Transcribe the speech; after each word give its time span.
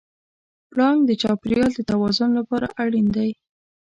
پړانګ 0.71 0.99
د 1.05 1.11
چاپېریال 1.21 1.71
د 1.75 1.79
توازن 1.91 2.29
لپاره 2.39 2.67
اړین 2.83 3.07
دی. 3.15 3.29